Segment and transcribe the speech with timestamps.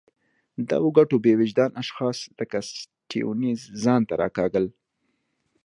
[0.69, 4.65] دغو ګټو بې وجدان اشخاص لکه سټیونز ځان ته راکاږل.